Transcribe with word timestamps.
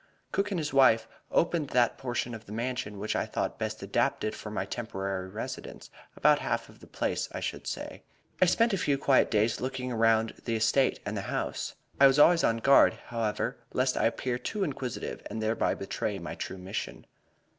Cook 0.31 0.49
and 0.49 0.59
his 0.59 0.73
wife 0.73 1.07
opened 1.29 1.67
that 1.67 1.99
portion 1.99 2.33
of 2.33 2.47
the 2.47 2.51
Mansion 2.51 2.97
which 2.97 3.15
I 3.15 3.27
thought 3.27 3.59
best 3.59 3.83
adapted 3.83 4.33
for 4.33 4.49
my 4.49 4.65
temporary 4.65 5.29
residence 5.29 5.91
about 6.17 6.39
half 6.39 6.69
of 6.69 6.79
the 6.79 6.87
place, 6.87 7.29
I 7.33 7.39
should 7.39 7.67
say. 7.67 8.01
I 8.41 8.45
spent 8.45 8.73
a 8.73 8.79
few 8.79 8.97
quiet 8.97 9.29
days 9.29 9.61
looking 9.61 9.91
around 9.91 10.41
the 10.45 10.55
estate 10.55 10.99
and 11.05 11.15
the 11.15 11.21
house. 11.29 11.75
I 11.99 12.07
was 12.07 12.17
always 12.17 12.43
on 12.43 12.57
guard, 12.57 12.93
however, 13.09 13.57
lest 13.73 13.95
I 13.95 14.07
appear 14.07 14.39
too 14.39 14.63
inquisitive 14.63 15.21
and 15.29 15.39
thereby 15.39 15.75
betray 15.75 16.17
my 16.17 16.33
true 16.33 16.57
mission. 16.57 17.05